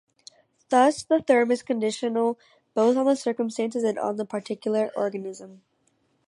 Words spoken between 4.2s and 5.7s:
particular organism.